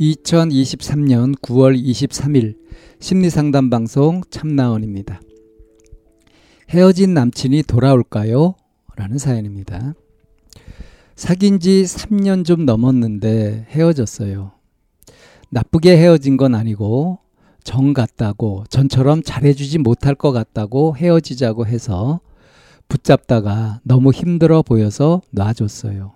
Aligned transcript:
2023년 0.00 1.36
9월 1.40 1.76
23일 1.82 2.56
심리상담 3.00 3.68
방송 3.68 4.22
참나원입니다. 4.30 5.20
헤어진 6.70 7.14
남친이 7.14 7.64
돌아올까요? 7.64 8.54
라는 8.96 9.18
사연입니다. 9.18 9.94
사귄 11.16 11.58
지 11.58 11.82
3년 11.82 12.44
좀 12.44 12.64
넘었는데 12.64 13.66
헤어졌어요. 13.70 14.52
나쁘게 15.50 15.96
헤어진 15.96 16.36
건 16.36 16.54
아니고 16.54 17.18
정 17.64 17.92
같다고 17.92 18.64
전처럼 18.70 19.22
잘해주지 19.22 19.78
못할 19.78 20.14
것 20.14 20.30
같다고 20.30 20.96
헤어지자고 20.96 21.66
해서 21.66 22.20
붙잡다가 22.86 23.80
너무 23.82 24.12
힘들어 24.12 24.62
보여서 24.62 25.22
놔줬어요. 25.32 26.12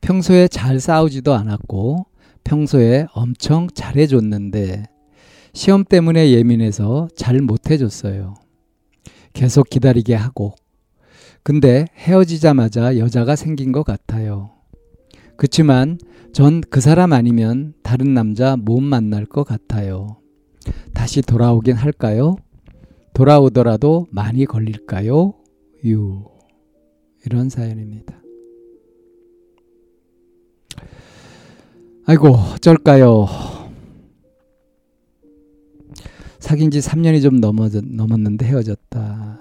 평소에 0.00 0.46
잘 0.46 0.78
싸우지도 0.78 1.34
않았고 1.34 2.06
평소에 2.48 3.06
엄청 3.12 3.68
잘해줬는데 3.74 4.84
시험 5.52 5.84
때문에 5.84 6.30
예민해서 6.30 7.08
잘 7.14 7.42
못해줬어요. 7.42 8.36
계속 9.34 9.68
기다리게 9.68 10.14
하고. 10.14 10.54
근데 11.42 11.84
헤어지자마자 11.96 12.96
여자가 12.96 13.36
생긴 13.36 13.70
것 13.70 13.82
같아요. 13.82 14.52
그치만 15.36 15.98
전 16.32 16.62
그 16.70 16.80
사람 16.80 17.12
아니면 17.12 17.74
다른 17.82 18.14
남자 18.14 18.56
못 18.56 18.80
만날 18.80 19.26
것 19.26 19.44
같아요. 19.44 20.16
다시 20.94 21.20
돌아오긴 21.20 21.76
할까요? 21.76 22.36
돌아오더라도 23.12 24.06
많이 24.10 24.46
걸릴까요? 24.46 25.34
유. 25.84 26.24
이런 27.26 27.50
사연입니다. 27.50 28.22
아이고, 32.10 32.28
어쩔까요? 32.28 33.26
사귄 36.38 36.70
지 36.70 36.78
3년이 36.78 37.20
좀 37.20 37.38
넘어, 37.38 37.68
넘었는데 37.68 38.46
헤어졌다. 38.46 39.40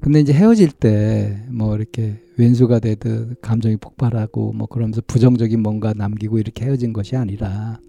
근데 0.00 0.20
이제 0.20 0.32
헤어질 0.32 0.70
때 0.70 1.44
뭐 1.50 1.74
이렇게 1.74 2.22
왼수가 2.36 2.78
되듯 2.78 3.40
감정이 3.40 3.76
폭발하고 3.76 4.52
뭐 4.52 4.68
그러면서 4.68 5.02
부정적인 5.04 5.60
뭔가 5.60 5.92
남기고 5.94 6.38
이렇게 6.38 6.64
헤어진 6.66 6.92
것이 6.92 7.16
아니라 7.16 7.80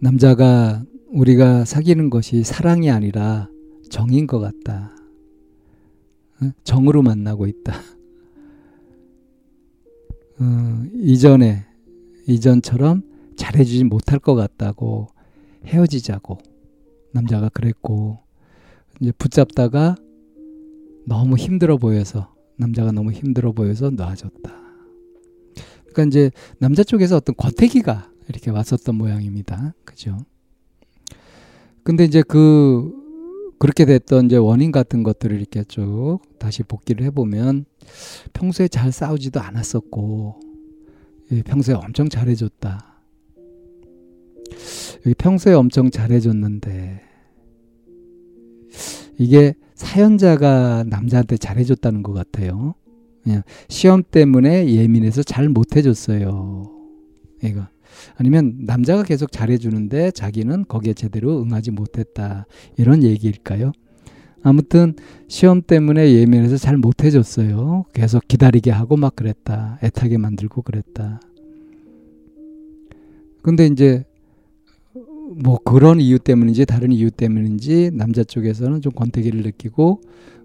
남자가 0.00 0.84
우리가 1.12 1.64
사귀는 1.64 2.10
것이 2.10 2.42
사랑이 2.42 2.90
아니라 2.90 3.48
정인 3.88 4.26
것 4.26 4.38
같다. 4.38 4.94
정으로 6.64 7.00
만나고 7.00 7.46
있다. 7.46 7.72
어, 10.40 10.84
이전에 10.94 11.66
이전처럼 12.26 13.02
잘해주지 13.36 13.84
못할 13.84 14.18
것 14.18 14.34
같다고 14.34 15.08
헤어지자고 15.66 16.38
남자가 17.12 17.48
그랬고 17.50 18.18
이제 19.00 19.12
붙잡다가 19.12 19.96
너무 21.06 21.36
힘들어 21.36 21.76
보여서 21.76 22.34
남자가 22.56 22.92
너무 22.92 23.12
힘들어 23.12 23.52
보여서 23.52 23.90
놔줬다. 23.90 24.52
그러니까 25.88 26.04
이제 26.04 26.30
남자 26.58 26.84
쪽에서 26.84 27.16
어떤 27.16 27.34
권태기가 27.36 28.10
이렇게 28.28 28.50
왔었던 28.50 28.94
모양입니다. 28.94 29.74
그죠? 29.84 30.18
근데 31.82 32.04
이제 32.04 32.22
그 32.22 32.99
그렇게 33.60 33.84
됐던 33.84 34.26
이제 34.26 34.36
원인 34.36 34.72
같은 34.72 35.02
것들을 35.02 35.36
이렇게 35.36 35.64
쭉 35.64 36.20
다시 36.38 36.62
복기를 36.62 37.04
해보면 37.06 37.66
평소에 38.32 38.68
잘 38.68 38.90
싸우지도 38.90 39.38
않았었고 39.38 40.40
평소에 41.44 41.74
엄청 41.74 42.08
잘해줬다. 42.08 43.02
여기 45.04 45.14
평소에 45.14 45.52
엄청 45.52 45.90
잘해줬는데 45.90 47.02
이게 49.18 49.54
사연자가 49.74 50.84
남자한테 50.88 51.36
잘해줬다는 51.36 52.02
것 52.02 52.14
같아요. 52.14 52.74
그냥 53.22 53.42
시험 53.68 54.02
때문에 54.02 54.70
예민해서 54.70 55.22
잘 55.22 55.50
못해줬어요. 55.50 56.64
이거. 57.42 57.66
아니면 58.16 58.54
남자가 58.60 59.02
계속 59.02 59.32
잘해주는데 59.32 60.10
자기는 60.12 60.66
거기에 60.68 60.94
제대로 60.94 61.42
응하지 61.42 61.70
못했다. 61.72 62.46
이런 62.76 63.02
얘기일까요? 63.02 63.72
아무튼 64.42 64.94
시험 65.28 65.62
때문에 65.62 66.12
예민해서 66.12 66.56
잘 66.56 66.76
못해줬어요. 66.76 67.84
계속 67.92 68.26
기다리게 68.26 68.70
하고 68.70 68.96
막 68.96 69.14
그랬다. 69.16 69.78
애타게 69.82 70.18
만들고 70.18 70.62
그랬다. 70.62 71.20
근데 73.42 73.66
이제 73.66 74.04
뭐 75.42 75.58
그런 75.58 76.00
이유 76.00 76.18
때문인지 76.18 76.66
다른 76.66 76.92
이유 76.92 77.10
때문인지 77.10 77.92
남자 77.94 78.24
쪽에서는 78.24 78.80
좀 78.80 78.92
권태기를 78.92 79.42
느끼고 79.42 80.00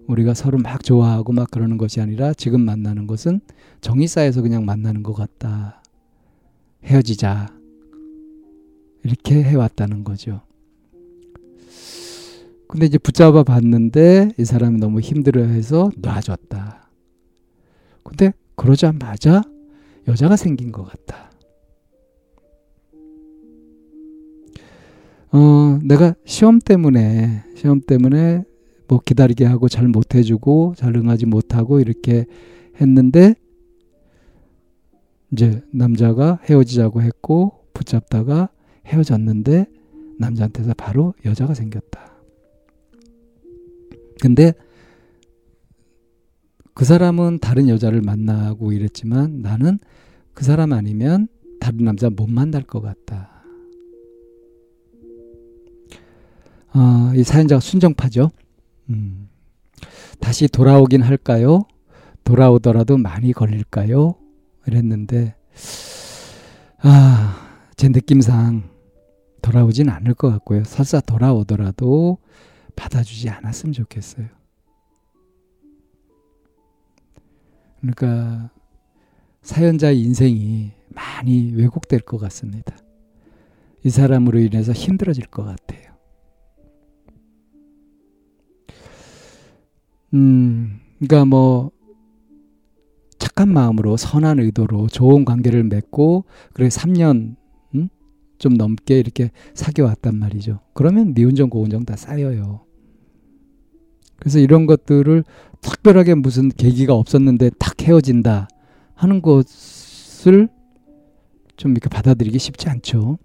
우리가 0.06 0.34
서로 0.34 0.58
막 0.58 0.84
좋아하고 0.84 1.32
막 1.32 1.50
그러는 1.50 1.78
것이 1.78 2.00
아니라 2.00 2.32
지금 2.32 2.60
만나는 2.60 3.06
것은 3.06 3.40
정이 3.80 4.06
쌓여서 4.06 4.42
그냥 4.42 4.64
만나는 4.64 5.02
것 5.02 5.12
같다. 5.14 5.82
헤어지자. 6.86 7.54
이렇게 9.02 9.42
해왔다는 9.42 10.04
거죠. 10.04 10.40
근데 12.68 12.86
이제 12.86 12.98
붙잡아 12.98 13.44
봤는데 13.44 14.32
이 14.38 14.44
사람이 14.44 14.78
너무 14.78 15.00
힘들어 15.00 15.42
해서 15.42 15.90
놔줬다. 15.98 16.90
근데 18.02 18.32
그러자마자 18.54 19.42
여자가 20.08 20.36
생긴 20.36 20.72
것 20.72 20.84
같다. 20.84 21.30
어, 25.32 25.78
내가 25.82 26.14
시험 26.24 26.58
때문에, 26.60 27.44
시험 27.56 27.80
때문에 27.80 28.44
뭐 28.88 29.00
기다리게 29.04 29.44
하고 29.44 29.68
잘 29.68 29.88
못해주고 29.88 30.74
잘 30.76 30.96
응하지 30.96 31.26
못하고 31.26 31.80
이렇게 31.80 32.26
했는데 32.80 33.34
이제 35.32 35.60
남자가 35.72 36.38
헤어지자고 36.44 37.02
했고 37.02 37.64
붙잡다가 37.74 38.50
헤어졌는데 38.86 39.66
남자한테서 40.18 40.74
바로 40.74 41.14
여자가 41.24 41.54
생겼다. 41.54 42.12
근데 44.20 44.54
그 46.74 46.84
사람은 46.84 47.38
다른 47.40 47.68
여자를 47.68 48.00
만나고 48.02 48.72
이랬지만 48.72 49.40
나는 49.40 49.78
그 50.34 50.44
사람 50.44 50.72
아니면 50.72 51.28
다른 51.60 51.84
남자 51.84 52.10
못 52.10 52.28
만날 52.28 52.62
것 52.62 52.80
같다. 52.80 53.30
어, 56.74 57.12
이 57.14 57.24
사연자가 57.24 57.60
순정파죠. 57.60 58.30
음. 58.90 59.28
다시 60.20 60.48
돌아오긴 60.48 61.02
할까요? 61.02 61.66
돌아오더라도 62.24 62.98
많이 62.98 63.32
걸릴까요? 63.32 64.16
이랬는데, 64.66 65.34
아, 66.78 67.60
제 67.76 67.88
느낌상 67.88 68.68
돌아오진 69.42 69.88
않을 69.88 70.14
것 70.14 70.30
같고요. 70.30 70.64
설사 70.64 71.00
돌아오더라도 71.00 72.18
받아주지 72.74 73.28
않았으면 73.30 73.72
좋겠어요. 73.72 74.26
그러니까 77.80 78.50
사연자의 79.42 80.00
인생이 80.00 80.72
많이 80.88 81.52
왜곡될 81.54 82.00
것 82.00 82.18
같습니다. 82.18 82.76
이 83.84 83.90
사람으로 83.90 84.40
인해서 84.40 84.72
힘들어질 84.72 85.26
것 85.26 85.44
같아요. 85.44 85.94
음, 90.14 90.80
그러니까 90.98 91.24
뭐 91.24 91.70
착한 93.36 93.52
마음으로 93.52 93.98
선한 93.98 94.40
의도로 94.40 94.88
좋은 94.88 95.26
관계를 95.26 95.62
맺고 95.64 96.24
그래 96.54 96.68
3년 96.68 97.36
음? 97.74 97.88
좀 98.38 98.54
넘게 98.54 98.98
이렇게 98.98 99.30
사귀어 99.52 99.84
왔단 99.84 100.18
말이죠. 100.18 100.60
그러면 100.72 101.12
미운정 101.12 101.50
고운정 101.50 101.84
다 101.84 101.96
쌓여요. 101.96 102.64
그래서 104.18 104.38
이런 104.38 104.64
것들을 104.64 105.22
특별하게 105.60 106.14
무슨 106.14 106.48
계기가 106.48 106.94
없었는데 106.94 107.50
탁 107.58 107.74
헤어진다 107.82 108.48
하는 108.94 109.20
것을 109.20 110.48
좀 111.56 111.72
이렇게 111.72 111.90
받아들이기 111.90 112.38
쉽지 112.38 112.70
않죠. 112.70 113.18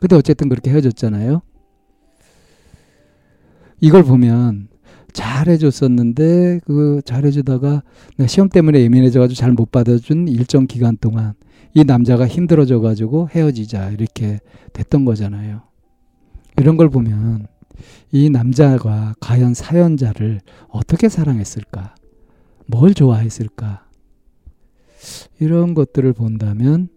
근데 0.00 0.16
어쨌든 0.16 0.48
그렇게 0.48 0.70
헤어졌잖아요. 0.70 1.42
이걸 3.80 4.04
보면 4.04 4.68
잘해줬었는데 5.12 6.60
그 6.64 7.00
잘해주다가 7.04 7.82
내가 8.16 8.28
시험 8.28 8.48
때문에 8.48 8.80
예민해져가지고 8.80 9.34
잘 9.36 9.52
못 9.52 9.70
받아준 9.72 10.28
일정 10.28 10.66
기간 10.66 10.96
동안 10.96 11.34
이 11.74 11.84
남자가 11.84 12.26
힘들어져가지고 12.26 13.28
헤어지자 13.30 13.90
이렇게 13.90 14.40
됐던 14.72 15.04
거잖아요. 15.04 15.62
이런 16.58 16.76
걸 16.76 16.88
보면 16.88 17.46
이 18.12 18.30
남자가 18.30 19.14
과연 19.20 19.54
사연자를 19.54 20.40
어떻게 20.68 21.08
사랑했을까? 21.08 21.94
뭘 22.66 22.94
좋아했을까? 22.94 23.86
이런 25.40 25.74
것들을 25.74 26.12
본다면 26.12 26.88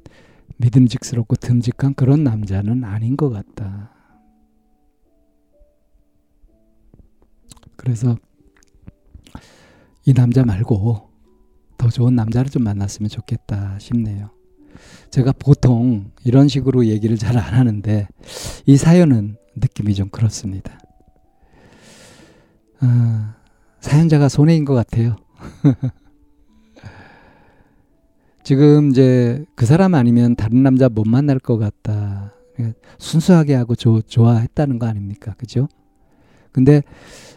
믿음직스럽고 0.58 1.36
듬직한 1.36 1.94
그런 1.94 2.24
남자는 2.24 2.84
아닌 2.84 3.18
것 3.18 3.30
같다. 3.30 3.92
그래서 7.82 8.16
이 10.06 10.14
남자 10.14 10.46
말고 10.46 11.10
더 11.80 11.90
좋은 11.90 12.16
남자를 12.16 12.52
좀 12.52 12.64
만났으면 12.64 13.10
좋겠다 13.10 13.80
싶네요. 13.80 14.30
제가 15.10 15.32
보통 15.32 16.12
이런 16.24 16.48
식으로 16.48 16.86
얘기를 16.86 17.18
잘 17.18 17.36
안 17.38 17.56
하는데 17.56 18.08
이 18.68 18.78
사연은 18.78 19.36
느낌이 19.56 19.96
좀 19.96 20.10
그렇습니다. 20.10 20.78
어, 22.84 23.34
사연자가 23.80 24.30
손해인 24.30 24.64
것 24.64 24.76
같아요. 24.76 25.16
지금 28.44 28.92
이제 28.92 29.44
그 29.56 29.66
사람 29.66 29.96
아니면 29.96 30.36
다른 30.36 30.62
남자 30.62 30.88
못 30.88 31.08
만날 31.08 31.40
것 31.40 31.58
같다. 31.58 32.34
순수하게 33.00 33.56
하고 33.56 33.74
조, 33.74 34.04
좋아했다는 34.04 34.78
거 34.78 34.86
아닙니까? 34.86 35.34
그죠? 35.40 35.68
근데 36.52 36.84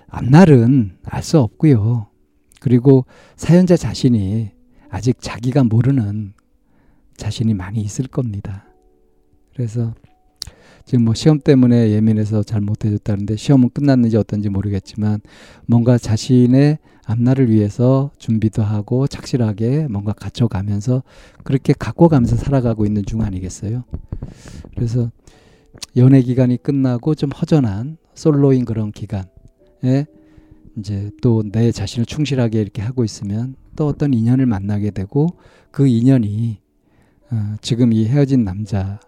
앞날은 0.08 0.98
알 1.04 1.22
수 1.22 1.38
없고요. 1.38 2.06
그리고 2.60 3.04
사연자 3.36 3.76
자신이 3.76 4.50
아직 4.88 5.16
자기가 5.20 5.64
모르는 5.64 6.34
자신이 7.16 7.54
많이 7.54 7.80
있을 7.80 8.06
겁니다. 8.06 8.64
그래서 9.54 9.94
지금 10.84 11.04
뭐 11.04 11.14
시험 11.14 11.40
때문에 11.40 11.90
예민해서 11.90 12.42
잘 12.42 12.60
못해줬다는데 12.60 13.36
시험은 13.36 13.70
끝났는지 13.70 14.16
어떤지 14.16 14.50
모르겠지만 14.50 15.20
뭔가 15.66 15.96
자신의 15.96 16.78
앞날을 17.06 17.50
위해서 17.50 18.10
준비도 18.18 18.62
하고 18.62 19.06
착실하게 19.06 19.88
뭔가 19.88 20.12
갖춰가면서 20.12 21.02
그렇게 21.42 21.72
갖고 21.72 22.08
가면서 22.08 22.36
살아가고 22.36 22.86
있는 22.86 23.04
중 23.04 23.22
아니겠어요? 23.22 23.84
그래서 24.74 25.10
연애 25.96 26.20
기간이 26.22 26.56
끝나고 26.62 27.14
좀 27.14 27.30
허전한 27.30 27.96
솔로인 28.14 28.64
그런 28.64 28.92
기간에 28.92 30.06
이제 30.76 31.10
또 31.22 31.42
내 31.42 31.70
자신을 31.72 32.06
충실하게 32.06 32.60
이렇게 32.60 32.82
하고 32.82 33.04
있으면 33.04 33.56
또 33.76 33.86
어떤 33.86 34.14
인연을 34.14 34.46
만나게 34.46 34.90
되고 34.90 35.28
그 35.70 35.86
인연이 35.86 36.60
어, 37.30 37.56
지금 37.60 37.92
이 37.92 38.06
헤어진 38.06 38.44
남자보다 38.44 39.00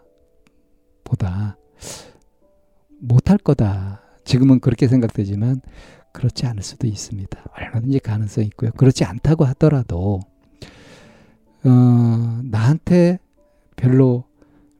못할 2.99 3.39
거다. 3.39 4.01
지금은 4.25 4.61
그렇게 4.61 4.89
생각되지만 4.89 5.61
그렇지 6.13 6.47
않을 6.47 6.63
수도 6.63 6.87
있습니다. 6.87 7.45
얼마든지 7.57 8.01
가능성이 8.01 8.47
있고요. 8.49 8.71
그렇지 8.73 9.05
않다고 9.05 9.45
하더라도 9.45 10.21
어, 11.65 12.41
나한테 12.45 13.19
별로 13.77 14.25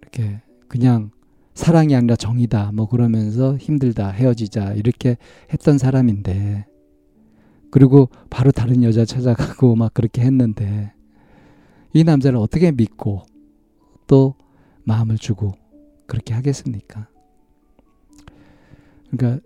이렇게 0.01 0.41
그냥 0.69 1.11
사랑이 1.57 1.97
아니라 1.97 2.15
정이다 2.17 2.71
뭐 2.75 2.87
그러면서 2.87 3.57
힘들다 3.57 4.11
헤어지자 4.11 4.75
이렇게 4.75 5.17
했던 5.53 5.79
사람인데 5.79 6.67
그리고 7.71 8.11
바로 8.31 8.53
다른 8.53 8.85
여자 8.85 9.05
찾아가고 9.05 9.75
막 9.75 9.93
그렇게 9.95 10.23
했는데 10.23 10.93
이 11.95 12.05
남자를 12.05 12.39
어떻게 12.39 12.71
믿고 12.71 13.23
또 14.07 14.35
마음을 14.85 15.17
주고 15.17 15.55
그렇게 16.07 16.35
하겠습니까? 16.35 17.09
그러니까 19.11 19.43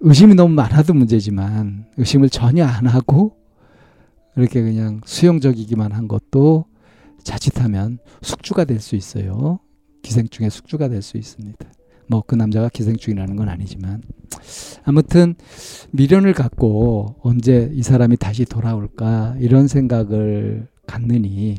의심이 0.00 0.34
너무 0.34 0.54
많아도 0.54 0.94
문제지만 0.94 1.86
의심을 1.98 2.30
전혀 2.30 2.64
안 2.64 2.86
하고 2.86 3.36
이렇게 4.36 4.62
그냥 4.62 5.02
수용적이기만 5.04 5.92
한 5.92 6.08
것도 6.08 6.64
자칫하면 7.22 7.98
숙주가 8.22 8.64
될 8.64 8.80
수 8.80 8.96
있어요. 8.96 9.60
기생충의 10.04 10.50
숙주가 10.50 10.88
될 10.88 11.02
수 11.02 11.16
있습니다. 11.16 11.58
뭐 12.08 12.22
그 12.26 12.34
남자가 12.34 12.68
기생충이라는 12.68 13.34
건 13.36 13.48
아니지만 13.48 14.02
아무튼 14.84 15.34
미련을 15.92 16.34
갖고 16.34 17.16
언제 17.22 17.70
이 17.72 17.82
사람이 17.82 18.18
다시 18.18 18.44
돌아올까 18.44 19.36
이런 19.40 19.68
생각을 19.68 20.68
갖느니 20.86 21.56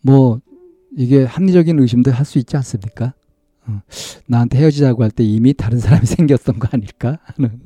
뭐 0.00 0.40
이게 0.96 1.24
합리적인 1.24 1.78
의심도 1.78 2.10
할 2.10 2.24
수 2.24 2.38
있지 2.38 2.56
않습니까? 2.56 3.14
어, 3.66 3.80
나한테 4.26 4.58
헤어지자고 4.58 5.02
할 5.02 5.10
때 5.10 5.24
이미 5.24 5.54
다른 5.54 5.78
사람이 5.78 6.06
생겼던 6.06 6.58
거 6.58 6.68
아닐까 6.72 7.18
하는 7.22 7.60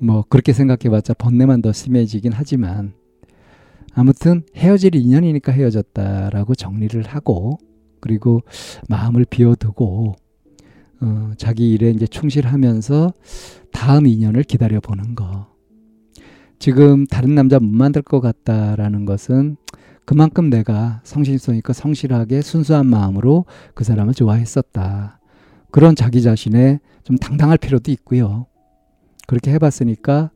뭐 0.00 0.24
그렇게 0.28 0.52
생각해봤자 0.52 1.14
번뇌만 1.14 1.60
더 1.62 1.72
심해지긴 1.72 2.32
하지만 2.34 2.94
아무튼 3.94 4.42
헤어질 4.56 4.94
인연이니까 4.94 5.52
헤어졌다라고 5.52 6.54
정리를 6.54 7.02
하고 7.02 7.58
그리고 8.00 8.42
마음을 8.88 9.24
비워두고 9.24 10.16
어, 11.02 11.32
자기 11.36 11.72
일에 11.72 11.90
이제 11.90 12.06
충실하면서 12.06 13.12
다음 13.72 14.06
인연을 14.06 14.42
기다려 14.42 14.80
보는 14.80 15.14
거. 15.14 15.48
지금 16.58 17.06
다른 17.06 17.34
남자 17.34 17.58
못 17.58 17.70
만들 17.70 18.02
것 18.02 18.20
같다라는 18.20 19.06
것은 19.06 19.56
그만큼 20.04 20.50
내가 20.50 21.00
성실성 21.04 21.56
있고 21.56 21.72
성실하게 21.72 22.42
순수한 22.42 22.86
마음으로 22.86 23.46
그 23.74 23.84
사람을 23.84 24.12
좋아했었다. 24.12 25.20
그런 25.70 25.94
자기 25.94 26.20
자신에 26.20 26.80
좀 27.04 27.16
당당할 27.16 27.56
필요도 27.56 27.90
있고요. 27.92 28.46
그렇게 29.26 29.52
해봤으니까 29.52 30.32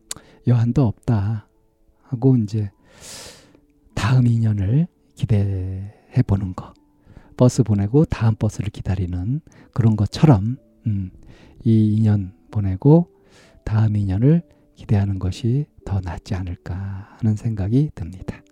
여한도 0.47 0.87
없다. 0.87 1.49
하고 2.03 2.37
이제 2.37 2.71
다음 4.05 4.27
인연을 4.27 4.87
기대해 5.15 6.23
보는 6.27 6.53
거. 6.55 6.75
버스 7.39 7.63
보내고 7.63 8.05
다음 8.05 8.35
버스를 8.35 8.69
기다리는 8.69 9.41
그런 9.73 9.97
것처럼 9.97 10.59
음, 10.87 11.11
이 11.65 11.97
인연 11.97 12.35
보내고 12.51 13.09
다음 13.65 13.97
인연을 13.97 14.43
기대하는 14.75 15.19
것이 15.19 15.65
더 15.87 16.03
낫지 16.05 16.35
않을까 16.35 17.17
하는 17.19 17.35
생각이 17.35 17.93
듭니다. 17.95 18.43